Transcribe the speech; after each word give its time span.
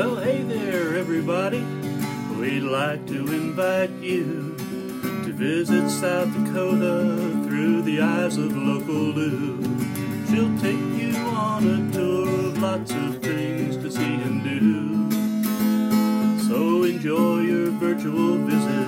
Well, 0.00 0.16
hey 0.16 0.42
there, 0.44 0.96
everybody. 0.96 1.62
We'd 2.38 2.60
like 2.62 3.06
to 3.08 3.18
invite 3.34 3.90
you 4.00 4.56
to 4.56 5.30
visit 5.34 5.90
South 5.90 6.32
Dakota 6.32 7.44
through 7.44 7.82
the 7.82 8.00
eyes 8.00 8.38
of 8.38 8.56
local 8.56 8.94
Lou. 8.94 9.60
She'll 10.26 10.58
take 10.58 10.80
you 10.98 11.14
on 11.16 11.68
a 11.68 11.92
tour 11.92 12.46
of 12.46 12.62
lots 12.62 12.92
of 12.92 13.20
things 13.20 13.76
to 13.76 13.90
see 13.90 14.14
and 14.22 14.42
do. 14.42 15.10
So 16.48 16.84
enjoy 16.84 17.40
your 17.40 17.70
virtual 17.72 18.38
visit 18.38 18.79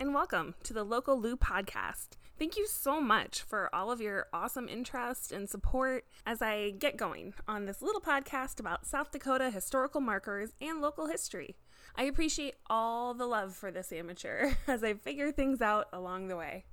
and 0.00 0.14
welcome 0.14 0.54
to 0.62 0.72
the 0.72 0.84
Local 0.84 1.20
Lou 1.20 1.36
podcast. 1.36 2.10
Thank 2.38 2.56
you 2.56 2.68
so 2.68 3.00
much 3.00 3.42
for 3.42 3.68
all 3.74 3.90
of 3.90 4.00
your 4.00 4.26
awesome 4.32 4.68
interest 4.68 5.32
and 5.32 5.50
support 5.50 6.04
as 6.24 6.40
I 6.40 6.70
get 6.70 6.96
going 6.96 7.34
on 7.48 7.66
this 7.66 7.82
little 7.82 8.00
podcast 8.00 8.60
about 8.60 8.86
South 8.86 9.10
Dakota 9.10 9.50
historical 9.50 10.00
markers 10.00 10.50
and 10.60 10.80
local 10.80 11.08
history. 11.08 11.56
I 11.96 12.04
appreciate 12.04 12.54
all 12.68 13.12
the 13.12 13.26
love 13.26 13.56
for 13.56 13.72
this 13.72 13.90
amateur 13.90 14.52
as 14.68 14.84
I 14.84 14.94
figure 14.94 15.32
things 15.32 15.60
out 15.60 15.88
along 15.92 16.28
the 16.28 16.36
way. 16.36 16.66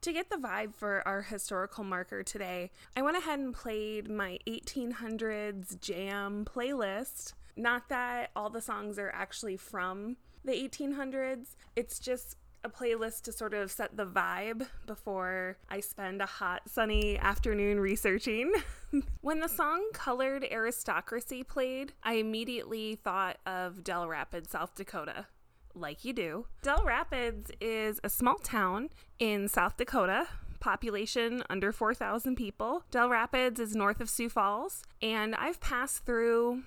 To 0.00 0.12
get 0.12 0.28
the 0.28 0.36
vibe 0.36 0.74
for 0.74 1.06
our 1.06 1.22
historical 1.22 1.84
marker 1.84 2.24
today, 2.24 2.72
I 2.96 3.02
went 3.02 3.16
ahead 3.16 3.38
and 3.38 3.54
played 3.54 4.10
my 4.10 4.38
1800s 4.48 5.80
jam 5.80 6.44
playlist. 6.44 7.34
Not 7.56 7.88
that 7.88 8.32
all 8.34 8.50
the 8.50 8.60
songs 8.60 8.98
are 8.98 9.12
actually 9.14 9.56
from 9.56 10.16
the 10.44 10.52
1800s, 10.52 11.56
it's 11.74 11.98
just 11.98 12.36
a 12.64 12.70
playlist 12.70 13.22
to 13.22 13.32
sort 13.32 13.54
of 13.54 13.70
set 13.70 13.96
the 13.96 14.06
vibe 14.06 14.66
before 14.86 15.58
I 15.68 15.80
spend 15.80 16.22
a 16.22 16.26
hot, 16.26 16.62
sunny 16.66 17.18
afternoon 17.18 17.78
researching. 17.78 18.52
when 19.20 19.40
the 19.40 19.48
song 19.48 19.90
Colored 19.92 20.46
Aristocracy 20.50 21.42
played, 21.42 21.92
I 22.02 22.14
immediately 22.14 22.96
thought 22.96 23.38
of 23.46 23.84
Dell 23.84 24.08
Rapids, 24.08 24.50
South 24.50 24.74
Dakota 24.74 25.26
like 25.74 26.04
you 26.04 26.12
do. 26.12 26.46
Dell 26.62 26.82
Rapids 26.84 27.50
is 27.60 28.00
a 28.04 28.08
small 28.08 28.38
town 28.38 28.90
in 29.18 29.48
South 29.48 29.76
Dakota. 29.76 30.26
Population 30.60 31.42
under 31.50 31.72
4,000 31.72 32.36
people. 32.36 32.84
Dell 32.90 33.10
Rapids 33.10 33.60
is 33.60 33.76
north 33.76 34.00
of 34.00 34.08
Sioux 34.08 34.30
Falls, 34.30 34.82
and 35.02 35.34
I've 35.34 35.60
passed 35.60 36.06
through 36.06 36.62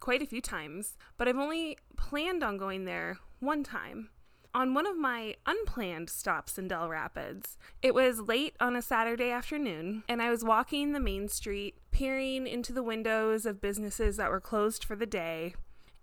quite 0.00 0.22
a 0.22 0.26
few 0.26 0.40
times, 0.40 0.96
but 1.18 1.28
I've 1.28 1.36
only 1.36 1.76
planned 1.96 2.42
on 2.42 2.56
going 2.56 2.86
there 2.86 3.18
one 3.40 3.62
time. 3.62 4.08
On 4.54 4.74
one 4.74 4.86
of 4.86 4.98
my 4.98 5.34
unplanned 5.46 6.10
stops 6.10 6.58
in 6.58 6.68
Dell 6.68 6.86
Rapids, 6.86 7.56
it 7.80 7.94
was 7.94 8.20
late 8.20 8.54
on 8.60 8.76
a 8.76 8.82
Saturday 8.82 9.30
afternoon, 9.30 10.02
and 10.06 10.20
I 10.20 10.28
was 10.28 10.44
walking 10.44 10.92
the 10.92 11.00
main 11.00 11.28
street, 11.28 11.78
peering 11.90 12.46
into 12.46 12.74
the 12.74 12.82
windows 12.82 13.46
of 13.46 13.62
businesses 13.62 14.18
that 14.18 14.30
were 14.30 14.42
closed 14.42 14.84
for 14.84 14.94
the 14.94 15.06
day, 15.06 15.54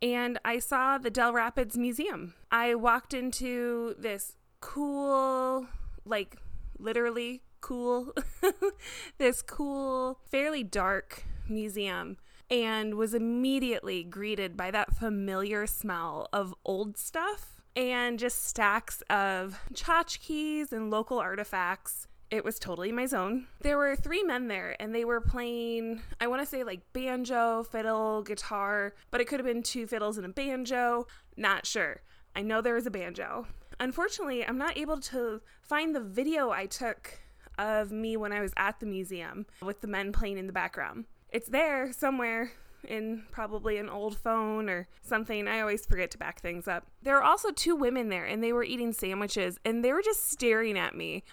and 0.02 0.40
I 0.44 0.58
saw 0.58 0.98
the 0.98 1.12
Dell 1.12 1.32
Rapids 1.32 1.78
Museum. 1.78 2.34
I 2.52 2.74
walked 2.74 3.14
into 3.14 3.94
this 4.00 4.36
cool, 4.62 5.68
like 6.04 6.38
literally 6.80 7.44
cool, 7.62 8.16
this 9.20 9.44
cool, 9.44 10.22
fairly 10.32 10.64
dark 10.64 11.24
museum 11.48 12.18
and 12.50 12.96
was 12.96 13.14
immediately 13.14 14.04
greeted 14.04 14.58
by 14.58 14.72
that 14.72 14.96
familiar 14.96 15.68
smell 15.68 16.28
of 16.34 16.56
old 16.66 16.98
stuff 16.98 17.59
and 17.76 18.20
just 18.20 18.46
stacks 18.46 19.02
of 19.10 19.60
tchotchkes 19.74 20.72
and 20.72 20.90
local 20.90 21.20
artifacts. 21.20 22.08
It 22.32 22.46
was 22.46 22.60
totally 22.60 22.92
my 22.92 23.08
zone. 23.08 23.48
There 23.62 23.78
were 23.78 23.96
three 23.96 24.22
men 24.22 24.48
there, 24.48 24.76
and 24.80 24.94
they 24.94 25.04
were 25.04 25.20
playing, 25.20 26.02
I 26.22 26.28
want 26.28 26.42
to 26.42 26.46
say 26.46 26.64
like 26.64 26.82
banjo, 26.94 27.64
fiddle, 27.64 28.22
guitar, 28.22 28.94
but 29.10 29.20
it 29.20 29.26
could 29.26 29.40
have 29.40 29.48
been 29.48 29.64
two 29.64 29.88
fiddles 29.88 30.18
and 30.18 30.26
a 30.26 30.30
banjo. 30.30 31.08
Not 31.36 31.66
sure. 31.66 32.02
I 32.36 32.44
know 32.44 32.62
there 32.62 32.76
was 32.76 32.86
a 32.86 32.92
banjo. 32.92 33.48
Unfortunately, 33.80 34.46
I'm 34.46 34.58
not 34.58 34.78
able 34.78 35.00
to 35.00 35.42
find 35.62 35.96
the 35.96 36.02
video 36.02 36.52
I 36.52 36.68
took 36.68 37.20
of 37.58 37.92
me 37.92 38.16
when 38.16 38.32
I 38.32 38.42
was 38.42 38.54
at 38.58 38.80
the 38.80 38.86
museum 38.86 39.46
with 39.62 39.82
the 39.82 39.88
men 39.88 40.12
playing 40.12 40.38
in 40.38 40.48
the 40.48 40.54
background. 40.54 41.06
It's 41.30 41.50
there 41.50 41.92
somewhere 41.92 42.52
in 42.84 43.24
probably 43.32 43.78
an 43.78 43.90
old 43.90 44.18
phone 44.18 44.70
or 44.70 44.88
something. 45.02 45.48
I 45.48 45.62
always 45.62 45.86
forget 45.86 46.12
to 46.12 46.18
back 46.18 46.42
things 46.42 46.68
up. 46.68 46.88
There 47.02 47.16
were 47.16 47.24
also 47.24 47.52
two 47.52 47.76
women 47.76 48.10
there 48.10 48.26
and 48.26 48.44
they 48.44 48.54
were 48.54 48.64
eating 48.64 48.94
sandwiches 48.94 49.60
and 49.66 49.84
they 49.84 49.94
were 49.94 50.02
just 50.02 50.30
staring 50.32 50.78
at 50.78 50.96
me. 50.96 51.24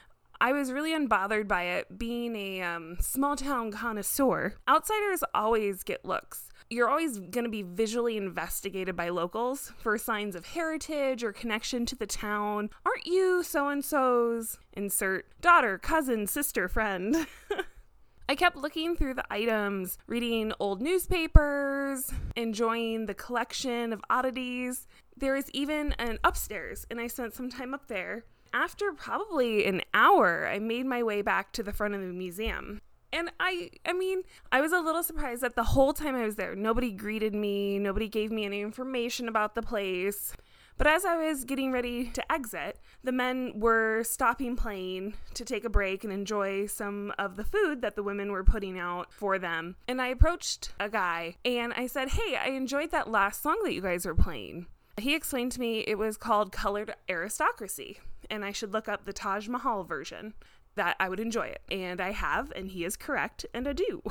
I 0.41 0.53
was 0.53 0.73
really 0.73 0.93
unbothered 0.93 1.49
by 1.49 1.63
it 1.63 1.99
being 1.99 2.37
a 2.37 2.61
um, 2.61 2.99
small 3.01 3.37
town 3.37 3.73
connoisseur. 3.73 4.55
Outsiders 4.69 5.25
always 5.35 5.83
get 5.83 6.05
looks. 6.05 6.51
You're 6.69 6.89
always 6.89 7.19
going 7.19 7.45
to 7.45 7.51
be 7.51 7.63
visually 7.63 8.17
investigated 8.17 8.97
by 8.97 9.09
locals 9.09 9.73
for 9.79 9.97
signs 9.97 10.35
of 10.35 10.47
heritage 10.47 11.23
or 11.23 11.33
connection 11.33 11.87
to 11.87 11.97
the 11.97 12.07
town. 12.07 12.71
Aren't 12.85 13.07
you 13.07 13.43
so 13.43 13.69
and 13.69 13.85
so's? 13.85 14.59
Insert 14.73 15.27
daughter, 15.41 15.79
cousin, 15.79 16.27
sister, 16.27 16.69
friend. 16.69 17.27
I 18.29 18.35
kept 18.35 18.57
looking 18.57 18.97
through 18.97 19.15
the 19.15 19.33
items, 19.33 19.99
reading 20.09 20.53
old 20.59 20.83
newspapers, 20.83 22.13
enjoying 22.35 23.07
the 23.07 23.15
collection 23.15 23.93
of 23.93 24.03
oddities. 24.11 24.89
There 25.17 25.37
is 25.37 25.49
even 25.53 25.93
an 25.93 26.19
upstairs, 26.25 26.87
and 26.91 27.01
I 27.01 27.07
spent 27.07 27.35
some 27.35 27.49
time 27.49 27.73
up 27.73 27.87
there. 27.87 28.25
After 28.53 28.93
probably 28.93 29.65
an 29.67 29.83
hour, 29.95 30.49
I 30.49 30.59
made 30.59 30.87
my 30.87 31.05
way 31.05 31.23
back 31.23 31.53
to 31.53 31.63
the 31.63 31.73
front 31.73 31.95
of 31.95 32.01
the 32.01 32.09
museum. 32.09 32.81
And 33.13 33.31
I 33.39 33.71
I 33.85 33.93
mean, 33.93 34.23
I 34.51 34.61
was 34.61 34.73
a 34.73 34.81
little 34.81 35.05
surprised 35.05 35.43
that 35.43 35.55
the 35.55 35.63
whole 35.63 35.93
time 35.93 36.17
I 36.17 36.25
was 36.25 36.35
there, 36.35 36.57
nobody 36.57 36.91
greeted 36.91 37.35
me, 37.35 37.79
nobody 37.79 38.09
gave 38.09 38.33
me 38.33 38.45
any 38.45 38.61
information 38.61 39.29
about 39.29 39.55
the 39.55 39.63
place. 39.63 40.33
But 40.79 40.87
as 40.87 41.07
I 41.07 41.17
was 41.17 41.45
getting 41.45 41.73
ready 41.73 42.11
to 42.11 42.33
exit, 42.33 42.79
the 43.03 43.13
men 43.13 43.53
were 43.57 44.03
stopping 44.05 44.57
playing 44.57 45.15
to 45.35 45.45
take 45.45 45.65
a 45.65 45.71
break 45.71 46.05
and 46.05 46.13
enjoy 46.13 46.67
some 46.67 47.15
of 47.19 47.37
the 47.37 47.45
food 47.45 47.81
that 47.81 47.97
the 47.97 48.03
women 48.03 48.31
were 48.31 48.45
putting 48.45 48.79
out 48.79 49.13
for 49.13 49.39
them. 49.39 49.77
And 49.89 50.03
I 50.03 50.09
approached 50.09 50.73
a 50.79 50.91
guy 50.91 51.37
and 51.45 51.73
I 51.73 51.87
said, 51.87 52.11
Hey, 52.11 52.37
I 52.37 52.49
enjoyed 52.49 52.91
that 52.91 53.11
last 53.11 53.43
song 53.43 53.61
that 53.65 53.73
you 53.73 53.81
guys 53.81 54.05
were 54.05 54.15
playing. 54.15 54.67
He 54.99 55.15
explained 55.15 55.53
to 55.53 55.61
me 55.61 55.81
it 55.87 55.99
was 55.99 56.17
called 56.17 56.53
Colored 56.53 56.95
Aristocracy, 57.09 58.01
and 58.31 58.45
I 58.45 58.53
should 58.53 58.73
look 58.73 58.89
up 58.89 59.05
the 59.05 59.13
Taj 59.13 59.47
Mahal 59.47 59.85
version, 59.85 60.33
that 60.75 60.97
I 60.99 61.09
would 61.11 61.21
enjoy 61.21 61.49
it. 61.49 61.63
And 61.71 62.01
I 62.01 62.13
have, 62.13 62.51
and 62.57 62.69
he 62.69 62.85
is 62.85 62.97
correct, 62.97 63.45
and 63.53 63.69
I 63.69 63.75
do. 63.75 64.03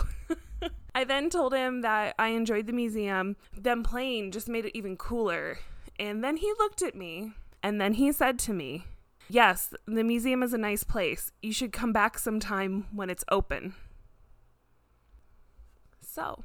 I 0.96 1.04
then 1.04 1.30
told 1.30 1.54
him 1.54 1.82
that 1.82 2.14
I 2.20 2.30
enjoyed 2.30 2.68
the 2.68 2.74
museum. 2.74 3.36
Them 3.56 3.82
playing 3.84 4.32
just 4.32 4.48
made 4.48 4.66
it 4.66 4.78
even 4.78 4.96
cooler 4.96 5.58
and 6.00 6.24
then 6.24 6.38
he 6.38 6.52
looked 6.60 6.82
at 6.82 6.96
me 6.96 7.34
and 7.64 7.80
then 7.80 7.94
he 7.94 8.12
said 8.12 8.40
to 8.40 8.54
me, 8.54 8.86
Yes, 9.28 9.74
the 9.88 10.04
museum 10.04 10.44
is 10.44 10.54
a 10.54 10.58
nice 10.58 10.84
place. 10.84 11.32
You 11.42 11.52
should 11.52 11.72
come 11.72 11.92
back 11.92 12.20
sometime 12.20 12.86
when 12.92 13.10
it's 13.10 13.24
open. 13.32 13.74
So, 16.02 16.44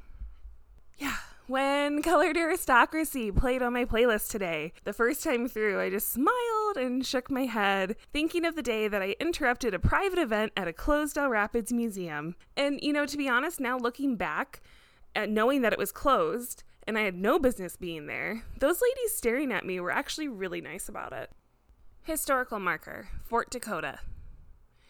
yeah, 0.97 1.17
when 1.45 2.01
Colored 2.03 2.37
Aristocracy 2.37 3.31
played 3.31 3.61
on 3.61 3.73
my 3.73 3.85
playlist 3.85 4.31
today, 4.31 4.73
the 4.83 4.93
first 4.93 5.23
time 5.23 5.47
through, 5.47 5.79
I 5.79 5.91
just 5.91 6.11
smiled 6.11 6.77
and 6.77 7.05
shook 7.05 7.29
my 7.29 7.45
head, 7.45 7.97
thinking 8.11 8.45
of 8.45 8.55
the 8.55 8.63
day 8.63 8.87
that 8.87 9.01
I 9.01 9.15
interrupted 9.19 9.75
a 9.75 9.79
private 9.79 10.19
event 10.19 10.51
at 10.57 10.67
a 10.67 10.73
closed 10.73 11.15
Dell 11.15 11.29
Rapids 11.29 11.71
museum. 11.71 12.35
And, 12.57 12.79
you 12.81 12.93
know, 12.93 13.05
to 13.05 13.17
be 13.17 13.29
honest, 13.29 13.59
now 13.59 13.77
looking 13.77 14.15
back, 14.15 14.61
at 15.15 15.29
knowing 15.29 15.61
that 15.61 15.73
it 15.73 15.79
was 15.79 15.91
closed, 15.91 16.63
and 16.87 16.97
I 16.97 17.01
had 17.01 17.15
no 17.15 17.39
business 17.39 17.75
being 17.75 18.07
there, 18.07 18.43
those 18.59 18.81
ladies 18.81 19.15
staring 19.15 19.51
at 19.51 19.65
me 19.65 19.79
were 19.79 19.91
actually 19.91 20.27
really 20.27 20.61
nice 20.61 20.89
about 20.89 21.13
it. 21.13 21.31
Historical 22.03 22.59
marker 22.59 23.09
Fort 23.23 23.49
Dakota. 23.49 23.99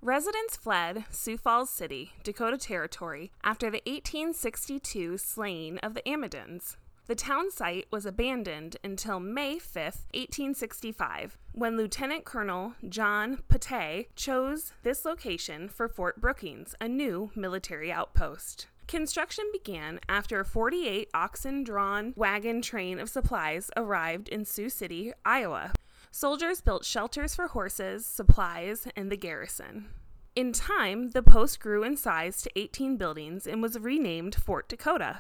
Residents 0.02 0.58
fled 0.58 1.06
Sioux 1.12 1.38
Falls 1.38 1.70
City, 1.70 2.14
Dakota 2.24 2.58
Territory, 2.58 3.32
after 3.44 3.70
the 3.70 3.84
1862 3.86 5.18
slaying 5.18 5.78
of 5.80 5.94
the 5.94 6.08
Amidons. 6.10 6.78
The 7.06 7.16
town 7.16 7.52
site 7.52 7.88
was 7.92 8.06
abandoned 8.06 8.78
until 8.84 9.20
May 9.20 9.60
5, 9.60 9.76
1865, 10.14 11.38
when 11.52 11.76
Lieutenant 11.76 12.24
Colonel 12.26 12.74
John 12.88 13.44
Pattee 13.50 14.08
chose 14.16 14.72
this 14.84 15.04
location 15.04 15.68
for 15.68 15.90
Fort 15.90 16.22
Brookings, 16.22 16.74
a 16.80 16.88
new 16.88 17.30
military 17.36 17.92
outpost. 17.92 18.68
Construction 18.92 19.46
began 19.54 20.02
after 20.10 20.42
a 20.42 20.46
48 20.46 21.08
oxen 21.14 21.64
drawn 21.64 22.12
wagon 22.18 22.62
train 22.62 23.00
of 23.00 23.10
supplies 23.10 23.72
arrived 23.78 24.28
in 24.28 24.44
Sioux 24.44 24.70
City, 24.70 25.14
Iowa. 25.24 25.72
Soldiers 26.12 26.60
built 26.60 26.84
shelters 26.84 27.34
for 27.34 27.48
horses, 27.48 28.06
supplies, 28.06 28.90
and 28.98 29.10
the 29.10 29.16
garrison. 29.16 29.88
In 30.36 30.52
time, 30.52 31.12
the 31.12 31.24
post 31.24 31.62
grew 31.62 31.84
in 31.84 31.96
size 31.96 32.42
to 32.42 32.52
18 32.60 32.98
buildings 32.98 33.48
and 33.48 33.62
was 33.62 33.80
renamed 33.80 34.36
Fort 34.36 34.68
Dakota. 34.68 35.20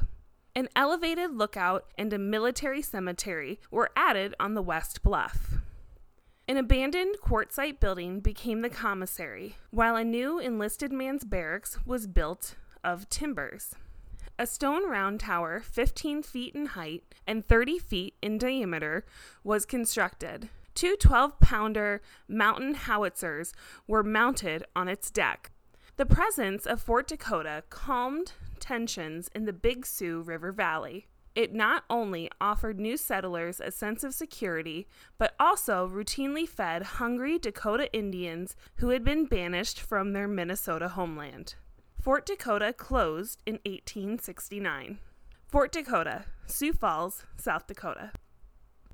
An 0.53 0.67
elevated 0.75 1.31
lookout 1.31 1.85
and 1.97 2.11
a 2.11 2.19
military 2.19 2.81
cemetery 2.81 3.61
were 3.71 3.91
added 3.95 4.35
on 4.37 4.53
the 4.53 4.61
west 4.61 5.01
bluff. 5.01 5.59
An 6.45 6.57
abandoned 6.57 7.21
quartzite 7.21 7.79
building 7.79 8.19
became 8.19 8.63
the 8.63 8.69
commissary, 8.69 9.55
while 9.69 9.95
a 9.95 10.03
new 10.03 10.39
enlisted 10.39 10.91
man's 10.91 11.23
barracks 11.23 11.77
was 11.85 12.05
built 12.05 12.55
of 12.83 13.09
timbers. 13.09 13.75
A 14.39 14.47
stone 14.47 14.89
round 14.89 15.19
tower, 15.19 15.59
15 15.59 16.23
feet 16.23 16.55
in 16.55 16.67
height 16.67 17.03
and 17.27 17.45
30 17.45 17.77
feet 17.79 18.15
in 18.21 18.37
diameter, 18.37 19.05
was 19.43 19.65
constructed. 19.65 20.49
Two 20.73 20.95
12 20.95 21.39
pounder 21.39 22.01
mountain 22.27 22.73
howitzers 22.73 23.53
were 23.87 24.03
mounted 24.03 24.63
on 24.75 24.87
its 24.87 25.11
deck. 25.11 25.51
The 25.97 26.05
presence 26.05 26.65
of 26.65 26.81
Fort 26.81 27.07
Dakota 27.07 27.63
calmed 27.69 28.31
tensions 28.59 29.29
in 29.35 29.45
the 29.45 29.53
Big 29.53 29.85
Sioux 29.85 30.21
River 30.21 30.51
Valley. 30.51 31.07
It 31.35 31.53
not 31.53 31.83
only 31.89 32.29
offered 32.41 32.79
new 32.79 32.97
settlers 32.97 33.61
a 33.61 33.71
sense 33.71 34.03
of 34.03 34.13
security, 34.13 34.87
but 35.17 35.33
also 35.39 35.87
routinely 35.87 36.47
fed 36.47 36.83
hungry 36.83 37.37
Dakota 37.37 37.93
Indians 37.93 38.55
who 38.77 38.89
had 38.89 39.03
been 39.03 39.25
banished 39.25 39.79
from 39.79 40.13
their 40.13 40.27
Minnesota 40.27 40.89
homeland. 40.89 41.55
Fort 42.01 42.25
Dakota 42.25 42.73
closed 42.73 43.43
in 43.45 43.59
1869. 43.63 44.97
Fort 45.47 45.71
Dakota, 45.71 46.25
Sioux 46.47 46.73
Falls, 46.73 47.27
South 47.37 47.67
Dakota. 47.67 48.09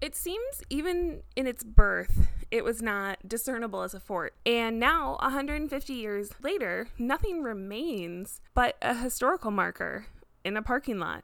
It 0.01 0.13
seems 0.13 0.62
even 0.69 1.21
in 1.33 1.48
its 1.48 1.63
birth, 1.63 2.27
it 2.51 2.65
was 2.65 2.81
not 2.81 3.25
discernible 3.25 3.83
as 3.83 3.94
a 3.94 4.01
fort. 4.01 4.36
And 4.45 4.77
now, 4.77 5.18
150 5.21 5.94
years 5.94 6.31
later, 6.44 6.89
nothing 7.00 7.42
remains 7.42 8.42
but 8.54 8.75
a 8.81 8.95
historical 8.95 9.51
marker 9.51 10.07
in 10.44 10.57
a 10.57 10.62
parking 10.62 11.00
lot. 11.00 11.24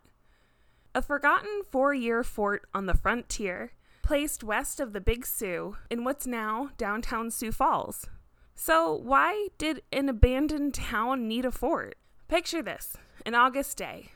A 0.95 1.01
forgotten 1.01 1.63
four 1.69 1.93
year 1.93 2.23
fort 2.23 2.63
on 2.73 2.85
the 2.85 2.95
frontier, 2.95 3.73
placed 4.01 4.41
west 4.41 4.79
of 4.79 4.93
the 4.93 5.01
Big 5.01 5.25
Sioux 5.25 5.75
in 5.89 6.05
what's 6.05 6.25
now 6.25 6.69
downtown 6.77 7.29
Sioux 7.29 7.51
Falls. 7.51 8.07
So, 8.55 8.93
why 8.93 9.47
did 9.57 9.81
an 9.91 10.09
abandoned 10.09 10.73
town 10.73 11.27
need 11.27 11.45
a 11.45 11.51
fort? 11.51 11.97
Picture 12.27 12.61
this 12.61 12.97
an 13.25 13.35
August 13.35 13.77
day 13.77 14.11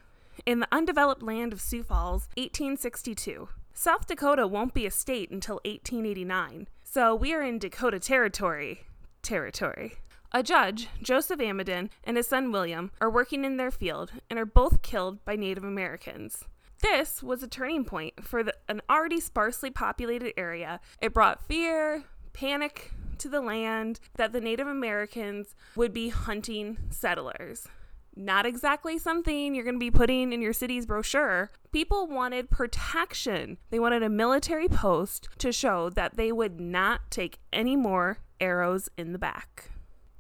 in 0.46 0.60
the 0.60 0.68
undeveloped 0.72 1.24
land 1.24 1.54
of 1.54 1.62
Sioux 1.62 1.84
Falls, 1.84 2.30
1862. 2.38 3.50
South 3.74 4.08
Dakota 4.08 4.48
won't 4.48 4.74
be 4.74 4.86
a 4.86 4.92
state 4.92 5.30
until 5.30 5.56
1889, 5.66 6.68
so 6.84 7.16
we 7.16 7.34
are 7.34 7.42
in 7.42 7.60
Dakota 7.60 8.00
Territory. 8.00 8.86
Territory. 9.22 9.96
A 10.32 10.44
judge, 10.44 10.88
Joseph 11.02 11.40
Amidon, 11.40 11.90
and 12.04 12.18
his 12.18 12.28
son 12.28 12.52
William 12.52 12.92
are 13.00 13.10
working 13.10 13.46
in 13.46 13.58
their 13.58 13.72
field 13.72 14.12
and 14.30 14.38
are 14.38 14.46
both 14.46 14.82
killed 14.82 15.24
by 15.26 15.36
Native 15.36 15.64
Americans. 15.64 16.46
This 16.82 17.24
was 17.24 17.42
a 17.42 17.48
turning 17.48 17.86
point 17.86 18.24
for 18.24 18.44
the, 18.44 18.54
an 18.68 18.82
already 18.90 19.20
sparsely 19.20 19.72
populated 19.72 20.34
area. 20.38 20.80
It 21.02 21.14
brought 21.14 21.44
fear, 21.44 22.04
panic, 22.34 22.92
to 23.20 23.30
the 23.30 23.42
land 23.42 24.00
that 24.16 24.34
the 24.34 24.42
Native 24.42 24.68
Americans 24.68 25.56
would 25.76 25.94
be 25.94 26.10
hunting 26.10 26.78
settlers. 26.90 27.68
Not 28.16 28.48
exactly 28.48 28.98
something 28.98 29.54
you're 29.54 29.64
going 29.64 29.76
to 29.76 29.80
be 29.80 29.92
putting 29.92 30.34
in 30.34 30.42
your 30.42 30.54
city's 30.54 30.88
brochure. 30.88 31.52
People 31.72 32.08
wanted 32.08 32.50
protection. 32.50 33.58
They 33.70 33.80
wanted 33.80 34.02
a 34.02 34.10
military 34.10 34.68
post 34.68 35.30
to 35.38 35.52
show 35.52 35.92
that 35.92 36.18
they 36.18 36.32
would 36.32 36.60
not 36.60 37.12
take 37.12 37.38
any 37.54 37.76
more 37.76 38.18
arrows 38.40 38.90
in 38.98 39.12
the 39.12 39.20
back. 39.20 39.70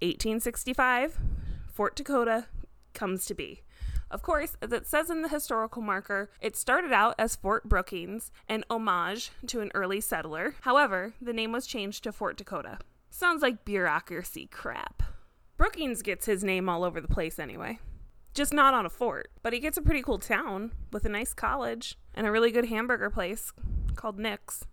1865, 0.01 1.17
Fort 1.73 1.95
Dakota 1.95 2.45
comes 2.94 3.25
to 3.25 3.33
be. 3.33 3.63
Of 4.09 4.21
course, 4.21 4.56
as 4.62 4.71
it 4.71 4.88
says 4.88 5.09
in 5.09 5.21
the 5.21 5.27
historical 5.27 5.81
marker, 5.81 6.30
it 6.39 6.56
started 6.56 6.94
out 6.94 7.15
as 7.18 7.36
Fort 7.36 7.68
Brookings, 7.68 8.31
an 8.48 8.63
homage 8.69 9.31
to 9.48 9.59
an 9.59 9.71
early 9.74 10.00
settler. 10.00 10.56
However, 10.62 11.13
the 11.21 11.33
name 11.33 11.51
was 11.51 11.68
changed 11.68 12.04
to 12.06 12.13
Fort 12.13 12.38
Dakota. 12.38 12.80
Sounds 13.09 13.42
like 13.42 13.65
bureaucracy 13.65 14.48
crap. 14.48 15.04
Brookings 15.57 16.01
gets 16.01 16.25
his 16.25 16.44
name 16.44 16.69
all 16.69 16.83
over 16.83 17.01
the 17.01 17.07
place 17.07 17.39
anyway. 17.39 17.80
Just 18.33 18.54
not 18.54 18.74
on 18.74 18.86
a 18.86 18.89
fort, 18.89 19.31
but 19.42 19.54
he 19.54 19.59
gets 19.59 19.77
a 19.77 19.81
pretty 19.81 20.04
cool 20.04 20.19
town 20.19 20.71
with 20.92 21.04
a 21.06 21.09
nice 21.09 21.33
college 21.33 21.98
and 22.13 22.27
a 22.27 22.31
really 22.31 22.51
good 22.51 22.65
hamburger 22.65 23.09
place 23.09 23.51
called 23.95 24.19
Nick's. 24.19 24.65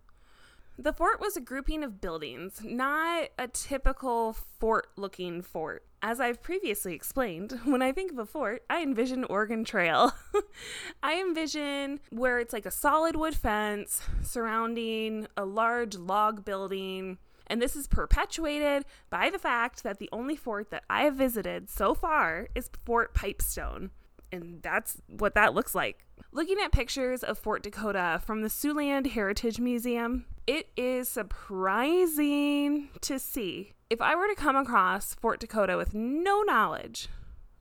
The 0.76 0.92
fort 0.92 1.20
was 1.20 1.36
a 1.36 1.40
grouping 1.40 1.84
of 1.84 2.00
buildings, 2.00 2.60
not 2.64 3.28
a 3.38 3.46
typical 3.46 4.32
fort 4.32 4.88
looking 4.96 5.40
fort. 5.40 5.86
As 6.02 6.18
I've 6.20 6.42
previously 6.42 6.94
explained, 6.94 7.60
when 7.64 7.80
I 7.80 7.92
think 7.92 8.10
of 8.10 8.18
a 8.18 8.26
fort, 8.26 8.64
I 8.68 8.82
envision 8.82 9.22
Oregon 9.24 9.64
Trail. 9.64 10.12
I 11.02 11.20
envision 11.20 12.00
where 12.10 12.40
it's 12.40 12.52
like 12.52 12.66
a 12.66 12.72
solid 12.72 13.14
wood 13.14 13.36
fence 13.36 14.02
surrounding 14.22 15.28
a 15.36 15.44
large 15.44 15.94
log 15.94 16.44
building. 16.44 17.18
And 17.46 17.62
this 17.62 17.76
is 17.76 17.86
perpetuated 17.86 18.84
by 19.10 19.30
the 19.30 19.38
fact 19.38 19.84
that 19.84 20.00
the 20.00 20.08
only 20.10 20.34
fort 20.34 20.70
that 20.70 20.84
I 20.90 21.02
have 21.02 21.14
visited 21.14 21.70
so 21.70 21.94
far 21.94 22.48
is 22.54 22.68
Fort 22.84 23.14
Pipestone. 23.14 23.90
And 24.34 24.62
that's 24.62 25.00
what 25.06 25.34
that 25.34 25.54
looks 25.54 25.74
like. 25.74 26.04
Looking 26.32 26.58
at 26.58 26.72
pictures 26.72 27.22
of 27.22 27.38
Fort 27.38 27.62
Dakota 27.62 28.20
from 28.24 28.42
the 28.42 28.48
Siouxland 28.48 29.06
Heritage 29.06 29.60
Museum, 29.60 30.26
it 30.46 30.68
is 30.76 31.08
surprising 31.08 32.88
to 33.00 33.18
see. 33.18 33.72
If 33.88 34.00
I 34.00 34.16
were 34.16 34.26
to 34.26 34.34
come 34.34 34.56
across 34.56 35.14
Fort 35.14 35.38
Dakota 35.38 35.76
with 35.76 35.94
no 35.94 36.42
knowledge 36.42 37.08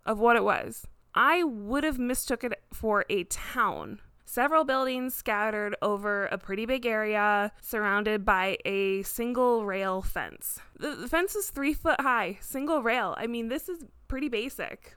of 0.06 0.20
what 0.20 0.36
it 0.36 0.44
was, 0.44 0.88
I 1.14 1.44
would 1.44 1.84
have 1.84 2.00
mistook 2.00 2.44
it 2.44 2.54
for 2.74 3.06
a 3.10 3.26
town. 3.26 4.00
Several 4.26 4.64
buildings 4.64 5.14
scattered 5.14 5.76
over 5.84 6.26
a 6.26 6.40
pretty 6.40 6.66
big 6.66 6.88
area, 6.88 7.52
surrounded 7.62 8.26
by 8.26 8.58
a 8.66 9.04
single 9.04 9.64
rail 9.64 10.02
fence. 10.02 10.60
The, 10.80 11.08
fence 11.08 11.36
is 11.36 11.52
three 11.52 11.76
foot 11.76 12.02
high, 12.02 12.40
single 12.42 12.82
rail. 12.82 13.14
I 13.16 13.28
mean, 13.28 13.50
this 13.50 13.70
is 13.70 13.86
pretty 14.08 14.30
basic. 14.30 14.96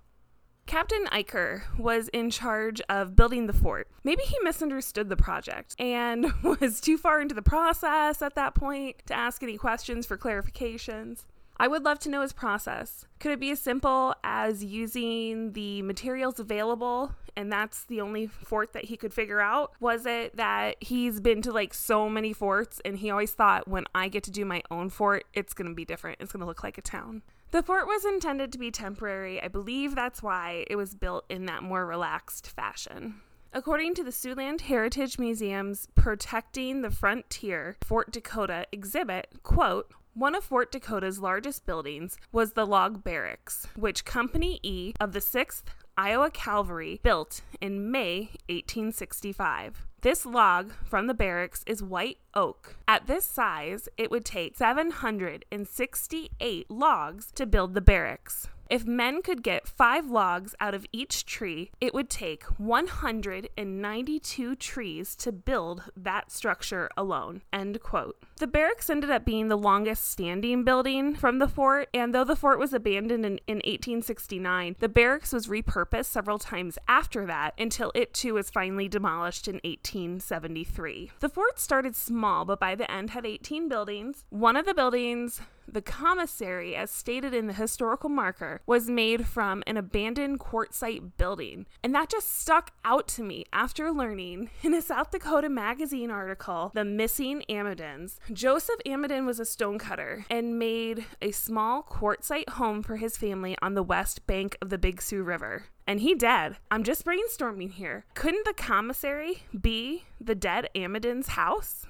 Captain 0.66 1.04
Eicher 1.12 1.62
was 1.78 2.08
in 2.08 2.28
charge 2.28 2.80
of 2.88 3.14
building 3.14 3.46
the 3.46 3.52
fort. 3.52 3.88
Maybe 4.02 4.22
he 4.22 4.36
misunderstood 4.42 5.08
the 5.08 5.16
project 5.16 5.76
and 5.78 6.32
was 6.42 6.80
too 6.80 6.98
far 6.98 7.20
into 7.20 7.36
the 7.36 7.42
process 7.42 8.20
at 8.20 8.34
that 8.34 8.56
point 8.56 8.96
to 9.06 9.14
ask 9.14 9.44
any 9.44 9.56
questions 9.56 10.06
for 10.06 10.18
clarifications. 10.18 11.24
I 11.56 11.68
would 11.68 11.84
love 11.84 12.00
to 12.00 12.10
know 12.10 12.20
his 12.20 12.32
process. 12.32 13.06
Could 13.20 13.32
it 13.32 13.40
be 13.40 13.52
as 13.52 13.60
simple 13.60 14.14
as 14.24 14.62
using 14.62 15.52
the 15.52 15.82
materials 15.82 16.40
available 16.40 17.14
and 17.36 17.52
that's 17.52 17.84
the 17.84 18.00
only 18.00 18.26
fort 18.26 18.72
that 18.72 18.86
he 18.86 18.96
could 18.96 19.14
figure 19.14 19.40
out? 19.40 19.72
Was 19.78 20.04
it 20.04 20.36
that 20.36 20.76
he's 20.80 21.20
been 21.20 21.42
to 21.42 21.52
like 21.52 21.74
so 21.74 22.08
many 22.08 22.32
forts 22.32 22.80
and 22.84 22.98
he 22.98 23.10
always 23.10 23.32
thought 23.32 23.68
when 23.68 23.84
I 23.94 24.08
get 24.08 24.24
to 24.24 24.32
do 24.32 24.44
my 24.44 24.62
own 24.70 24.90
fort, 24.90 25.26
it's 25.32 25.54
going 25.54 25.68
to 25.68 25.74
be 25.74 25.84
different. 25.84 26.18
It's 26.20 26.32
going 26.32 26.40
to 26.40 26.46
look 26.46 26.64
like 26.64 26.76
a 26.76 26.82
town. 26.82 27.22
The 27.52 27.62
fort 27.62 27.86
was 27.86 28.04
intended 28.04 28.52
to 28.52 28.58
be 28.58 28.70
temporary. 28.70 29.40
I 29.40 29.48
believe 29.48 29.94
that's 29.94 30.22
why 30.22 30.64
it 30.68 30.76
was 30.76 30.94
built 30.94 31.24
in 31.28 31.46
that 31.46 31.62
more 31.62 31.86
relaxed 31.86 32.48
fashion. 32.48 33.22
According 33.52 33.94
to 33.94 34.04
the 34.04 34.10
Siouxland 34.10 34.62
Heritage 34.62 35.18
Museum's 35.18 35.88
Protecting 35.94 36.82
the 36.82 36.90
Frontier 36.90 37.76
Fort 37.82 38.10
Dakota 38.12 38.66
exhibit, 38.72 39.28
quote, 39.42 39.90
one 40.12 40.34
of 40.34 40.44
Fort 40.44 40.72
Dakota's 40.72 41.18
largest 41.18 41.66
buildings 41.66 42.16
was 42.32 42.52
the 42.52 42.66
log 42.66 43.04
barracks, 43.04 43.66
which 43.76 44.04
Company 44.04 44.58
E 44.62 44.94
of 44.98 45.12
the 45.12 45.20
6th 45.20 45.62
Iowa 45.96 46.30
Cavalry 46.30 47.00
built 47.02 47.42
in 47.60 47.90
May 47.90 48.30
1865. 48.48 49.85
This 50.02 50.26
log 50.26 50.72
from 50.84 51.06
the 51.06 51.14
barracks 51.14 51.64
is 51.66 51.82
white 51.82 52.18
oak. 52.34 52.76
At 52.86 53.06
this 53.06 53.24
size, 53.24 53.88
it 53.96 54.10
would 54.10 54.26
take 54.26 54.56
768 54.56 56.70
logs 56.70 57.32
to 57.32 57.46
build 57.46 57.72
the 57.74 57.80
barracks. 57.80 58.48
If 58.68 58.84
men 58.84 59.22
could 59.22 59.42
get 59.42 59.68
five 59.68 60.10
logs 60.10 60.54
out 60.60 60.74
of 60.74 60.86
each 60.92 61.24
tree, 61.24 61.70
it 61.80 61.94
would 61.94 62.10
take 62.10 62.42
192 62.58 64.56
trees 64.56 65.14
to 65.16 65.32
build 65.32 65.84
that 65.96 66.32
structure 66.32 66.90
alone. 66.96 67.42
End 67.52 67.80
quote. 67.80 68.16
The 68.38 68.46
barracks 68.46 68.90
ended 68.90 69.10
up 69.10 69.24
being 69.24 69.48
the 69.48 69.56
longest 69.56 70.10
standing 70.10 70.64
building 70.64 71.14
from 71.14 71.38
the 71.38 71.48
fort, 71.48 71.88
and 71.94 72.14
though 72.14 72.24
the 72.24 72.36
fort 72.36 72.58
was 72.58 72.72
abandoned 72.72 73.24
in, 73.24 73.38
in 73.46 73.56
1869, 73.56 74.76
the 74.78 74.88
barracks 74.88 75.32
was 75.32 75.46
repurposed 75.46 76.06
several 76.06 76.38
times 76.38 76.76
after 76.88 77.24
that 77.26 77.54
until 77.58 77.92
it 77.94 78.12
too 78.12 78.34
was 78.34 78.50
finally 78.50 78.88
demolished 78.88 79.46
in 79.48 79.60
1873. 79.64 81.12
The 81.20 81.28
fort 81.28 81.58
started 81.58 81.94
small, 81.94 82.44
but 82.44 82.60
by 82.60 82.74
the 82.74 82.90
end 82.90 83.10
had 83.10 83.24
18 83.24 83.68
buildings. 83.68 84.24
One 84.30 84.56
of 84.56 84.66
the 84.66 84.74
buildings 84.74 85.40
the 85.68 85.82
commissary, 85.82 86.74
as 86.74 86.90
stated 86.90 87.34
in 87.34 87.46
the 87.46 87.52
historical 87.52 88.08
marker, 88.08 88.60
was 88.66 88.88
made 88.88 89.26
from 89.26 89.62
an 89.66 89.76
abandoned 89.76 90.40
quartzite 90.40 91.16
building. 91.16 91.66
And 91.82 91.94
that 91.94 92.10
just 92.10 92.38
stuck 92.38 92.72
out 92.84 93.08
to 93.08 93.22
me 93.22 93.44
after 93.52 93.90
learning 93.90 94.50
in 94.62 94.74
a 94.74 94.82
South 94.82 95.10
Dakota 95.10 95.48
magazine 95.48 96.10
article, 96.10 96.70
The 96.74 96.84
Missing 96.84 97.42
Amidons. 97.48 98.18
Joseph 98.32 98.80
Amidon 98.86 99.26
was 99.26 99.40
a 99.40 99.44
stonecutter 99.44 100.24
and 100.30 100.58
made 100.58 101.04
a 101.20 101.30
small 101.32 101.82
quartzite 101.82 102.50
home 102.50 102.82
for 102.82 102.96
his 102.96 103.16
family 103.16 103.56
on 103.60 103.74
the 103.74 103.82
west 103.82 104.26
bank 104.26 104.56
of 104.60 104.70
the 104.70 104.78
Big 104.78 105.02
Sioux 105.02 105.22
River. 105.22 105.64
And 105.86 106.00
he 106.00 106.14
dead. 106.14 106.56
I'm 106.70 106.82
just 106.82 107.04
brainstorming 107.04 107.72
here. 107.72 108.06
Couldn't 108.14 108.44
the 108.44 108.54
commissary 108.54 109.44
be 109.58 110.04
the 110.20 110.34
dead 110.34 110.68
Amidon's 110.74 111.28
house? 111.28 111.86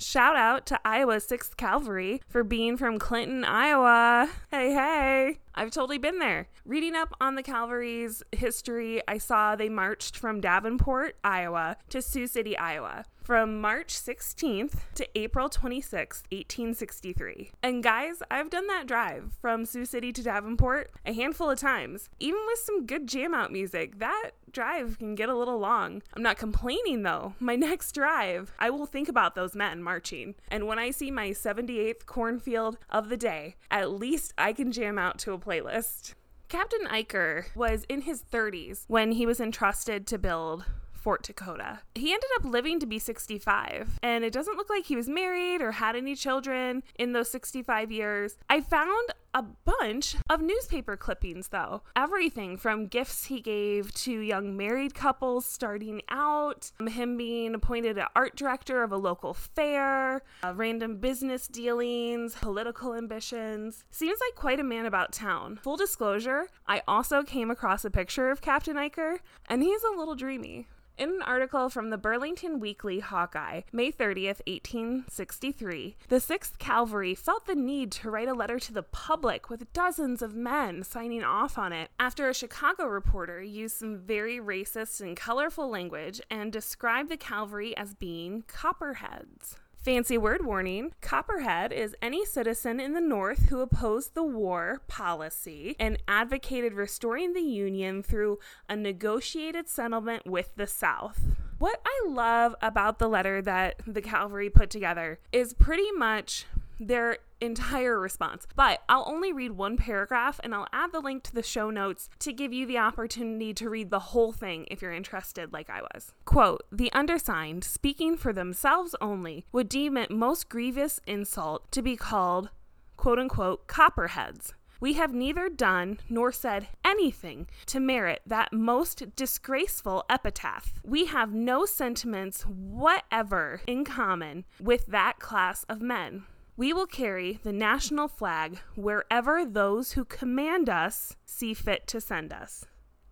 Shout 0.00 0.36
out 0.36 0.64
to 0.66 0.78
Iowa 0.84 1.16
6th 1.16 1.56
Cavalry 1.56 2.22
for 2.28 2.44
being 2.44 2.76
from 2.76 3.00
Clinton, 3.00 3.44
Iowa. 3.44 4.30
Hey, 4.48 4.72
hey. 4.72 5.38
I've 5.56 5.72
totally 5.72 5.98
been 5.98 6.20
there. 6.20 6.46
Reading 6.64 6.94
up 6.94 7.16
on 7.20 7.34
the 7.34 7.42
cavalry's 7.42 8.22
history, 8.30 9.02
I 9.08 9.18
saw 9.18 9.56
they 9.56 9.68
marched 9.68 10.16
from 10.16 10.40
Davenport, 10.40 11.16
Iowa 11.24 11.78
to 11.88 12.00
Sioux 12.00 12.28
City, 12.28 12.56
Iowa 12.56 13.06
from 13.28 13.60
March 13.60 13.88
16th 13.88 14.76
to 14.94 15.06
April 15.14 15.50
26th, 15.50 16.22
1863. 16.32 17.50
And 17.62 17.82
guys, 17.82 18.22
I've 18.30 18.48
done 18.48 18.66
that 18.68 18.86
drive 18.86 19.34
from 19.42 19.66
Sioux 19.66 19.84
City 19.84 20.14
to 20.14 20.22
Davenport 20.22 20.90
a 21.04 21.12
handful 21.12 21.50
of 21.50 21.58
times. 21.58 22.08
Even 22.18 22.40
with 22.46 22.58
some 22.58 22.86
good 22.86 23.06
jam 23.06 23.34
out 23.34 23.52
music, 23.52 23.98
that 23.98 24.30
drive 24.50 24.98
can 24.98 25.14
get 25.14 25.28
a 25.28 25.36
little 25.36 25.58
long. 25.58 26.00
I'm 26.14 26.22
not 26.22 26.38
complaining 26.38 27.02
though. 27.02 27.34
My 27.38 27.54
next 27.54 27.92
drive, 27.92 28.54
I 28.58 28.70
will 28.70 28.86
think 28.86 29.10
about 29.10 29.34
those 29.34 29.54
men 29.54 29.82
marching. 29.82 30.34
And 30.50 30.66
when 30.66 30.78
I 30.78 30.90
see 30.90 31.10
my 31.10 31.28
78th 31.28 32.06
cornfield 32.06 32.78
of 32.88 33.10
the 33.10 33.18
day, 33.18 33.56
at 33.70 33.90
least 33.90 34.32
I 34.38 34.54
can 34.54 34.72
jam 34.72 34.98
out 34.98 35.18
to 35.18 35.34
a 35.34 35.38
playlist. 35.38 36.14
Captain 36.48 36.86
Eicher 36.86 37.54
was 37.54 37.84
in 37.90 38.00
his 38.00 38.22
30s 38.22 38.84
when 38.88 39.12
he 39.12 39.26
was 39.26 39.38
entrusted 39.38 40.06
to 40.06 40.16
build 40.16 40.64
Fort 41.08 41.22
Dakota. 41.22 41.78
He 41.94 42.12
ended 42.12 42.28
up 42.36 42.44
living 42.44 42.78
to 42.80 42.86
be 42.86 42.98
65, 42.98 43.98
and 44.02 44.24
it 44.24 44.30
doesn't 44.30 44.58
look 44.58 44.68
like 44.68 44.84
he 44.84 44.94
was 44.94 45.08
married 45.08 45.62
or 45.62 45.72
had 45.72 45.96
any 45.96 46.14
children 46.14 46.82
in 46.98 47.12
those 47.12 47.30
65 47.30 47.90
years. 47.90 48.36
I 48.50 48.60
found 48.60 49.14
a 49.32 49.42
bunch 49.42 50.16
of 50.28 50.42
newspaper 50.42 50.98
clippings, 50.98 51.48
though. 51.48 51.80
Everything 51.96 52.58
from 52.58 52.88
gifts 52.88 53.24
he 53.24 53.40
gave 53.40 53.94
to 53.94 54.12
young 54.12 54.54
married 54.54 54.94
couples 54.94 55.46
starting 55.46 56.02
out, 56.10 56.72
him 56.86 57.16
being 57.16 57.54
appointed 57.54 57.96
an 57.96 58.06
art 58.14 58.36
director 58.36 58.82
of 58.82 58.92
a 58.92 58.96
local 58.98 59.32
fair, 59.32 60.20
uh, 60.42 60.52
random 60.54 60.98
business 60.98 61.48
dealings, 61.48 62.34
political 62.34 62.94
ambitions. 62.94 63.84
Seems 63.90 64.18
like 64.20 64.34
quite 64.34 64.60
a 64.60 64.64
man 64.64 64.84
about 64.84 65.12
town. 65.12 65.58
Full 65.62 65.76
disclosure, 65.78 66.48
I 66.66 66.82
also 66.86 67.22
came 67.22 67.50
across 67.50 67.84
a 67.86 67.90
picture 67.90 68.30
of 68.30 68.42
Captain 68.42 68.76
Eicher, 68.76 69.20
and 69.46 69.62
he's 69.62 69.82
a 69.84 69.96
little 69.96 70.14
dreamy. 70.14 70.66
In 70.98 71.10
an 71.10 71.22
article 71.22 71.68
from 71.68 71.90
the 71.90 71.96
Burlington 71.96 72.58
Weekly 72.58 72.98
Hawkeye, 72.98 73.60
May 73.70 73.92
30th, 73.92 74.40
1863, 74.48 75.96
the 76.08 76.16
6th 76.16 76.58
Cavalry 76.58 77.14
felt 77.14 77.46
the 77.46 77.54
need 77.54 77.92
to 77.92 78.10
write 78.10 78.26
a 78.26 78.34
letter 78.34 78.58
to 78.58 78.72
the 78.72 78.82
public 78.82 79.48
with 79.48 79.72
dozens 79.72 80.22
of 80.22 80.34
men 80.34 80.82
signing 80.82 81.22
off 81.22 81.56
on 81.56 81.72
it 81.72 81.90
after 82.00 82.28
a 82.28 82.34
Chicago 82.34 82.86
reporter 82.86 83.40
used 83.40 83.76
some 83.76 83.98
very 83.98 84.40
racist 84.40 85.00
and 85.00 85.16
colorful 85.16 85.70
language 85.70 86.20
and 86.32 86.52
described 86.52 87.10
the 87.10 87.16
cavalry 87.16 87.76
as 87.76 87.94
being 87.94 88.42
copperheads. 88.48 89.54
Fancy 89.88 90.18
word 90.18 90.44
warning 90.44 90.92
Copperhead 91.00 91.72
is 91.72 91.96
any 92.02 92.22
citizen 92.22 92.78
in 92.78 92.92
the 92.92 93.00
North 93.00 93.48
who 93.48 93.62
opposed 93.62 94.12
the 94.12 94.22
war 94.22 94.82
policy 94.86 95.74
and 95.80 95.96
advocated 96.06 96.74
restoring 96.74 97.32
the 97.32 97.40
Union 97.40 98.02
through 98.02 98.38
a 98.68 98.76
negotiated 98.76 99.66
settlement 99.66 100.26
with 100.26 100.50
the 100.56 100.66
South. 100.66 101.22
What 101.58 101.80
I 101.86 102.06
love 102.06 102.54
about 102.60 102.98
the 102.98 103.08
letter 103.08 103.40
that 103.40 103.80
the 103.86 104.02
cavalry 104.02 104.50
put 104.50 104.68
together 104.68 105.20
is 105.32 105.54
pretty 105.54 105.90
much 105.92 106.44
their 106.78 107.18
entire 107.40 107.98
response. 107.98 108.46
But 108.56 108.82
I'll 108.88 109.04
only 109.06 109.32
read 109.32 109.52
one 109.52 109.76
paragraph 109.76 110.40
and 110.42 110.54
I'll 110.54 110.66
add 110.72 110.92
the 110.92 111.00
link 111.00 111.22
to 111.24 111.34
the 111.34 111.42
show 111.42 111.70
notes 111.70 112.08
to 112.20 112.32
give 112.32 112.52
you 112.52 112.66
the 112.66 112.78
opportunity 112.78 113.54
to 113.54 113.70
read 113.70 113.90
the 113.90 113.98
whole 113.98 114.32
thing 114.32 114.66
if 114.70 114.82
you're 114.82 114.92
interested, 114.92 115.52
like 115.52 115.70
I 115.70 115.82
was. 115.82 116.12
Quote 116.24 116.62
The 116.72 116.92
undersigned, 116.92 117.64
speaking 117.64 118.16
for 118.16 118.32
themselves 118.32 118.94
only, 119.00 119.46
would 119.52 119.68
deem 119.68 119.96
it 119.96 120.10
most 120.10 120.48
grievous 120.48 121.00
insult 121.06 121.70
to 121.72 121.82
be 121.82 121.96
called, 121.96 122.50
quote 122.96 123.18
unquote, 123.18 123.66
copperheads. 123.66 124.54
We 124.80 124.92
have 124.92 125.12
neither 125.12 125.48
done 125.48 125.98
nor 126.08 126.30
said 126.30 126.68
anything 126.84 127.48
to 127.66 127.80
merit 127.80 128.22
that 128.26 128.52
most 128.52 129.16
disgraceful 129.16 130.04
epitaph. 130.08 130.74
We 130.84 131.06
have 131.06 131.34
no 131.34 131.66
sentiments 131.66 132.42
whatever 132.42 133.60
in 133.66 133.84
common 133.84 134.44
with 134.60 134.86
that 134.86 135.18
class 135.18 135.64
of 135.64 135.82
men. 135.82 136.24
We 136.58 136.72
will 136.72 136.86
carry 136.86 137.38
the 137.44 137.52
national 137.52 138.08
flag 138.08 138.58
wherever 138.74 139.46
those 139.46 139.92
who 139.92 140.04
command 140.04 140.68
us 140.68 141.14
see 141.24 141.54
fit 141.54 141.86
to 141.86 142.00
send 142.00 142.32
us. 142.32 142.64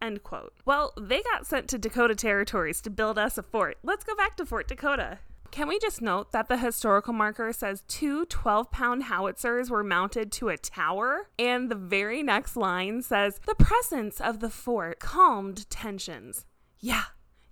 End 0.03 0.25
quote. 0.25 0.53
Well, 0.65 0.93
they 1.01 1.23
got 1.23 1.47
sent 1.47 1.69
to 1.69 1.79
Dakota 1.79 2.17
Territories 2.17 2.81
to 2.81 2.91
build 2.91 3.21
us 3.21 3.39
a 3.39 3.45
fort. 3.45 3.79
Let's 3.85 4.03
go 4.03 4.17
back 4.17 4.37
to 4.39 4.45
Fort 4.45 4.67
Dakota. 4.67 5.21
Can 5.53 5.69
we 5.69 5.79
just 5.79 6.03
note 6.03 6.33
that 6.33 6.49
the 6.49 6.57
historical 6.57 7.13
marker 7.13 7.53
says 7.53 7.85
two 7.87 8.25
12 8.27 8.73
pound 8.73 9.05
howitzers 9.05 9.71
were 9.71 9.85
mounted 9.85 10.33
to 10.33 10.49
a 10.49 10.59
tower? 10.59 11.29
And 11.39 11.71
the 11.71 11.77
very 11.77 12.25
next 12.25 12.57
line 12.57 13.01
says, 13.01 13.39
The 13.47 13.55
presence 13.55 14.21
of 14.21 14.41
the 14.41 14.51
fort 14.51 14.99
calmed 14.99 15.71
tensions. 15.71 16.47
Yeah, 16.81 17.05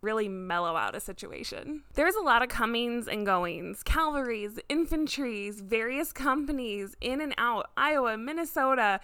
really 0.04 0.28
mellow 0.28 0.76
out 0.76 0.94
a 0.94 1.00
situation. 1.00 1.82
There's 1.94 2.14
a 2.14 2.20
lot 2.20 2.42
of 2.42 2.48
comings 2.48 3.08
and 3.08 3.26
goings, 3.26 3.82
cavalries, 3.82 4.58
infantries, 4.68 5.60
various 5.60 6.12
companies 6.12 6.94
in 7.00 7.20
and 7.20 7.34
out, 7.38 7.70
Iowa, 7.76 8.16
Minnesota. 8.16 9.00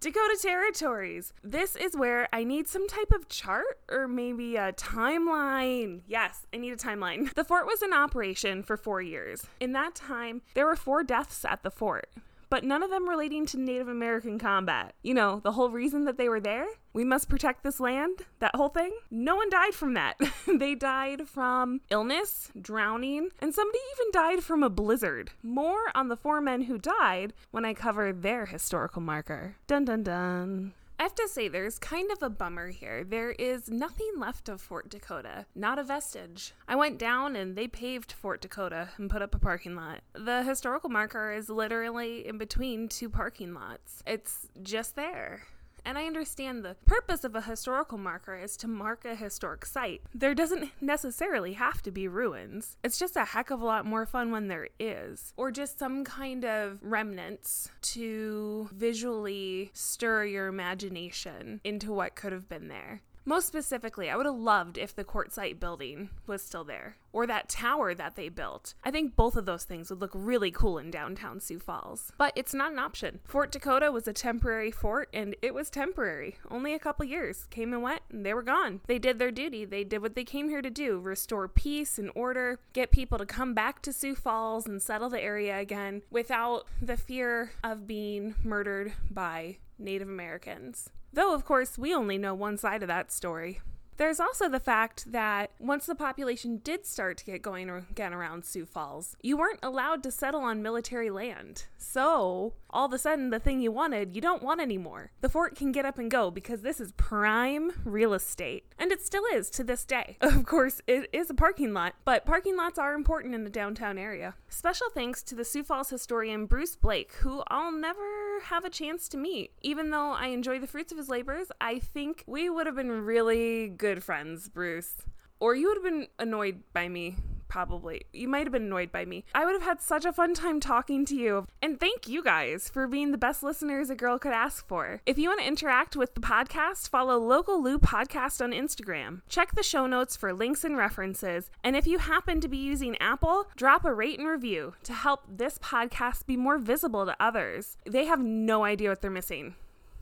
Dakota 0.00 0.36
Territories. 0.42 1.32
This 1.44 1.76
is 1.76 1.96
where 1.96 2.28
I 2.32 2.42
need 2.42 2.66
some 2.66 2.88
type 2.88 3.12
of 3.12 3.28
chart 3.28 3.78
or 3.88 4.08
maybe 4.08 4.56
a 4.56 4.72
timeline. 4.72 6.00
Yes, 6.08 6.44
I 6.52 6.56
need 6.56 6.72
a 6.72 6.76
timeline. 6.76 7.32
The 7.34 7.44
fort 7.44 7.66
was 7.66 7.82
in 7.82 7.92
operation 7.92 8.64
for 8.64 8.76
four 8.76 9.00
years. 9.00 9.46
In 9.60 9.70
that 9.74 9.94
time, 9.94 10.42
there 10.54 10.66
were 10.66 10.74
four 10.74 11.04
deaths 11.04 11.44
at 11.44 11.62
the 11.62 11.70
fort 11.70 12.08
but 12.52 12.64
none 12.64 12.82
of 12.82 12.90
them 12.90 13.08
relating 13.08 13.46
to 13.46 13.58
Native 13.58 13.88
American 13.88 14.38
combat. 14.38 14.94
You 15.02 15.14
know, 15.14 15.40
the 15.42 15.52
whole 15.52 15.70
reason 15.70 16.04
that 16.04 16.18
they 16.18 16.28
were 16.28 16.38
there? 16.38 16.66
We 16.92 17.02
must 17.02 17.30
protect 17.30 17.62
this 17.62 17.80
land, 17.80 18.26
that 18.40 18.54
whole 18.54 18.68
thing? 18.68 18.92
No 19.10 19.36
one 19.36 19.48
died 19.48 19.72
from 19.72 19.94
that. 19.94 20.18
they 20.58 20.74
died 20.74 21.26
from 21.26 21.80
illness, 21.88 22.50
drowning, 22.60 23.30
and 23.38 23.54
somebody 23.54 23.78
even 23.96 24.10
died 24.12 24.44
from 24.44 24.62
a 24.62 24.68
blizzard. 24.68 25.30
More 25.42 25.90
on 25.94 26.08
the 26.08 26.16
four 26.16 26.42
men 26.42 26.64
who 26.64 26.76
died 26.76 27.32
when 27.52 27.64
I 27.64 27.72
cover 27.72 28.12
their 28.12 28.44
historical 28.44 29.00
marker. 29.00 29.56
Dun 29.66 29.86
dun 29.86 30.02
dun. 30.02 30.74
I 31.02 31.04
have 31.04 31.16
to 31.16 31.26
say, 31.26 31.48
there's 31.48 31.80
kind 31.80 32.12
of 32.12 32.22
a 32.22 32.30
bummer 32.30 32.68
here. 32.68 33.02
There 33.02 33.32
is 33.32 33.68
nothing 33.68 34.12
left 34.18 34.48
of 34.48 34.60
Fort 34.60 34.88
Dakota, 34.88 35.46
not 35.52 35.80
a 35.80 35.82
vestige. 35.82 36.52
I 36.68 36.76
went 36.76 36.96
down 36.96 37.34
and 37.34 37.56
they 37.56 37.66
paved 37.66 38.12
Fort 38.12 38.40
Dakota 38.40 38.90
and 38.96 39.10
put 39.10 39.20
up 39.20 39.34
a 39.34 39.38
parking 39.40 39.74
lot. 39.74 40.02
The 40.12 40.44
historical 40.44 40.90
marker 40.90 41.32
is 41.32 41.48
literally 41.48 42.24
in 42.24 42.38
between 42.38 42.88
two 42.88 43.08
parking 43.08 43.52
lots, 43.52 44.04
it's 44.06 44.46
just 44.62 44.94
there. 44.94 45.42
And 45.84 45.98
I 45.98 46.06
understand 46.06 46.64
the 46.64 46.76
purpose 46.86 47.24
of 47.24 47.34
a 47.34 47.42
historical 47.42 47.98
marker 47.98 48.36
is 48.36 48.56
to 48.58 48.68
mark 48.68 49.04
a 49.04 49.14
historic 49.14 49.66
site. 49.66 50.02
There 50.14 50.34
doesn't 50.34 50.70
necessarily 50.80 51.54
have 51.54 51.82
to 51.82 51.90
be 51.90 52.06
ruins. 52.08 52.76
It's 52.84 52.98
just 52.98 53.16
a 53.16 53.24
heck 53.24 53.50
of 53.50 53.60
a 53.60 53.64
lot 53.64 53.84
more 53.84 54.06
fun 54.06 54.30
when 54.30 54.48
there 54.48 54.68
is, 54.78 55.34
or 55.36 55.50
just 55.50 55.78
some 55.78 56.04
kind 56.04 56.44
of 56.44 56.78
remnants 56.82 57.70
to 57.82 58.68
visually 58.72 59.70
stir 59.74 60.24
your 60.24 60.46
imagination 60.46 61.60
into 61.64 61.92
what 61.92 62.14
could 62.14 62.32
have 62.32 62.48
been 62.48 62.68
there. 62.68 63.02
Most 63.24 63.46
specifically, 63.46 64.10
I 64.10 64.16
would 64.16 64.26
have 64.26 64.34
loved 64.34 64.76
if 64.76 64.96
the 64.96 65.04
quartzite 65.04 65.60
building 65.60 66.10
was 66.26 66.42
still 66.42 66.64
there, 66.64 66.96
or 67.12 67.24
that 67.26 67.48
tower 67.48 67.94
that 67.94 68.16
they 68.16 68.28
built. 68.28 68.74
I 68.82 68.90
think 68.90 69.14
both 69.14 69.36
of 69.36 69.46
those 69.46 69.62
things 69.62 69.90
would 69.90 70.00
look 70.00 70.10
really 70.12 70.50
cool 70.50 70.76
in 70.76 70.90
downtown 70.90 71.38
Sioux 71.38 71.60
Falls. 71.60 72.12
But 72.18 72.32
it's 72.34 72.52
not 72.52 72.72
an 72.72 72.80
option. 72.80 73.20
Fort 73.24 73.52
Dakota 73.52 73.92
was 73.92 74.08
a 74.08 74.12
temporary 74.12 74.72
fort, 74.72 75.08
and 75.14 75.36
it 75.40 75.54
was 75.54 75.70
temporary. 75.70 76.36
Only 76.50 76.74
a 76.74 76.80
couple 76.80 77.04
years. 77.04 77.46
Came 77.50 77.72
and 77.72 77.82
went, 77.82 78.02
and 78.10 78.26
they 78.26 78.34
were 78.34 78.42
gone. 78.42 78.80
They 78.88 78.98
did 78.98 79.20
their 79.20 79.30
duty. 79.30 79.64
They 79.64 79.84
did 79.84 80.02
what 80.02 80.16
they 80.16 80.24
came 80.24 80.48
here 80.48 80.62
to 80.62 80.70
do 80.70 80.98
restore 80.98 81.46
peace 81.46 81.98
and 81.98 82.10
order, 82.14 82.58
get 82.72 82.90
people 82.90 83.18
to 83.18 83.26
come 83.26 83.54
back 83.54 83.82
to 83.82 83.92
Sioux 83.92 84.16
Falls 84.16 84.66
and 84.66 84.82
settle 84.82 85.10
the 85.10 85.22
area 85.22 85.58
again 85.58 86.02
without 86.10 86.66
the 86.80 86.96
fear 86.96 87.52
of 87.62 87.86
being 87.86 88.34
murdered 88.42 88.94
by 89.10 89.58
Native 89.78 90.08
Americans. 90.08 90.90
Though, 91.12 91.34
of 91.34 91.44
course, 91.44 91.76
we 91.76 91.94
only 91.94 92.16
know 92.16 92.34
one 92.34 92.56
side 92.56 92.82
of 92.82 92.88
that 92.88 93.12
story. 93.12 93.60
There's 93.98 94.18
also 94.18 94.48
the 94.48 94.58
fact 94.58 95.12
that 95.12 95.50
once 95.60 95.84
the 95.86 95.94
population 95.94 96.56
did 96.64 96.86
start 96.86 97.18
to 97.18 97.24
get 97.24 97.42
going 97.42 97.68
again 97.68 98.14
around 98.14 98.44
Sioux 98.44 98.64
Falls, 98.64 99.16
you 99.22 99.36
weren't 99.36 99.60
allowed 99.62 100.02
to 100.02 100.10
settle 100.10 100.40
on 100.40 100.62
military 100.62 101.10
land. 101.10 101.66
So, 101.76 102.54
all 102.72 102.86
of 102.86 102.92
a 102.92 102.98
sudden, 102.98 103.30
the 103.30 103.38
thing 103.38 103.60
you 103.60 103.70
wanted, 103.70 104.14
you 104.14 104.20
don't 104.20 104.42
want 104.42 104.60
anymore. 104.60 105.12
The 105.20 105.28
fort 105.28 105.56
can 105.56 105.72
get 105.72 105.84
up 105.84 105.98
and 105.98 106.10
go 106.10 106.30
because 106.30 106.62
this 106.62 106.80
is 106.80 106.92
prime 106.92 107.72
real 107.84 108.14
estate. 108.14 108.64
And 108.78 108.90
it 108.90 109.04
still 109.04 109.24
is 109.32 109.50
to 109.50 109.64
this 109.64 109.84
day. 109.84 110.16
Of 110.42 110.46
course, 110.46 110.80
it 110.86 111.08
is 111.12 111.30
a 111.30 111.34
parking 111.34 111.72
lot, 111.72 111.94
but 112.04 112.24
parking 112.24 112.56
lots 112.56 112.78
are 112.78 112.94
important 112.94 113.34
in 113.34 113.44
the 113.44 113.50
downtown 113.50 113.98
area. 113.98 114.34
Special 114.48 114.88
thanks 114.92 115.22
to 115.24 115.34
the 115.34 115.44
Sioux 115.44 115.62
Falls 115.62 115.90
historian 115.90 116.46
Bruce 116.46 116.74
Blake, 116.74 117.12
who 117.20 117.42
I'll 117.48 117.70
never 117.70 118.40
have 118.44 118.64
a 118.64 118.70
chance 118.70 119.08
to 119.10 119.16
meet. 119.16 119.52
Even 119.60 119.90
though 119.90 120.12
I 120.12 120.28
enjoy 120.28 120.58
the 120.58 120.66
fruits 120.66 120.90
of 120.90 120.98
his 120.98 121.08
labors, 121.08 121.48
I 121.60 121.78
think 121.78 122.24
we 122.26 122.50
would 122.50 122.66
have 122.66 122.74
been 122.74 123.04
really 123.04 123.68
good 123.68 124.02
friends, 124.02 124.48
Bruce. 124.48 124.94
Or 125.38 125.54
you 125.54 125.68
would 125.68 125.76
have 125.76 125.84
been 125.84 126.08
annoyed 126.18 126.62
by 126.72 126.88
me 126.88 127.16
probably. 127.52 128.06
You 128.14 128.28
might 128.28 128.46
have 128.46 128.52
been 128.52 128.62
annoyed 128.62 128.90
by 128.90 129.04
me. 129.04 129.26
I 129.34 129.44
would 129.44 129.52
have 129.52 129.62
had 129.62 129.82
such 129.82 130.06
a 130.06 130.12
fun 130.12 130.32
time 130.32 130.58
talking 130.58 131.04
to 131.04 131.14
you. 131.14 131.46
And 131.60 131.78
thank 131.78 132.08
you 132.08 132.24
guys 132.24 132.70
for 132.70 132.86
being 132.86 133.10
the 133.12 133.18
best 133.18 133.42
listeners 133.42 133.90
a 133.90 133.94
girl 133.94 134.18
could 134.18 134.32
ask 134.32 134.66
for. 134.66 135.02
If 135.04 135.18
you 135.18 135.28
want 135.28 135.40
to 135.40 135.46
interact 135.46 135.94
with 135.94 136.14
the 136.14 136.22
podcast, 136.22 136.88
follow 136.88 137.18
Local 137.18 137.62
Lou 137.62 137.78
Podcast 137.78 138.42
on 138.42 138.52
Instagram. 138.52 139.20
Check 139.28 139.54
the 139.54 139.62
show 139.62 139.86
notes 139.86 140.16
for 140.16 140.32
links 140.32 140.64
and 140.64 140.78
references. 140.78 141.50
And 141.62 141.76
if 141.76 141.86
you 141.86 141.98
happen 141.98 142.40
to 142.40 142.48
be 142.48 142.56
using 142.56 142.96
Apple, 142.96 143.48
drop 143.54 143.84
a 143.84 143.92
rate 143.92 144.18
and 144.18 144.26
review 144.26 144.72
to 144.84 144.94
help 144.94 145.20
this 145.28 145.58
podcast 145.58 146.24
be 146.24 146.38
more 146.38 146.56
visible 146.56 147.04
to 147.04 147.14
others. 147.20 147.76
They 147.84 148.06
have 148.06 148.22
no 148.24 148.64
idea 148.64 148.88
what 148.88 149.02
they're 149.02 149.10
missing. 149.10 149.56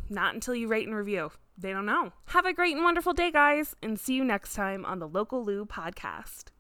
Not 0.09 0.35
until 0.35 0.55
you 0.55 0.69
rate 0.69 0.87
and 0.87 0.97
review. 0.97 1.33
They 1.59 1.73
don't 1.73 1.85
know. 1.85 2.13
Have 2.27 2.47
a 2.47 2.53
great 2.53 2.77
and 2.77 2.85
wonderful 2.85 3.13
day, 3.13 3.33
guys, 3.33 3.75
and 3.83 3.99
see 3.99 4.15
you 4.15 4.23
next 4.23 4.55
time 4.55 4.85
on 4.85 5.01
the 5.01 5.09
Local 5.09 5.45
Lou 5.45 5.67
podcast. 5.67 6.53